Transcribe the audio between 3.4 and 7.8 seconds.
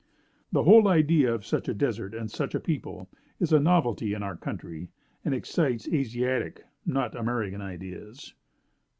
a novelty in our country, and excites Asiatic, not American